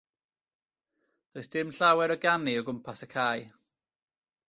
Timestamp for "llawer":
1.79-2.15